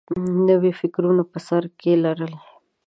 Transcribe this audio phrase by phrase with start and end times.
[0.47, 2.33] نوي فکرونه په سر کې لرل